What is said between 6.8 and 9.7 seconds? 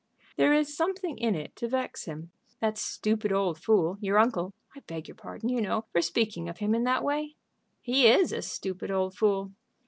that way" "He is a stupid old fool."